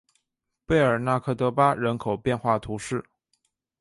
[0.65, 3.05] 贝尔纳克德巴人口变化图示